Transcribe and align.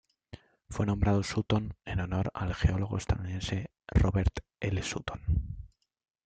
Fue 0.67 0.87
nombrado 0.87 1.21
Sutton 1.21 1.75
en 1.85 1.99
honor 1.99 2.31
al 2.33 2.55
geólogo 2.55 2.97
estadounidense 2.97 3.69
Robert 3.87 4.33
L. 4.59 4.81
Sutton. 4.81 5.21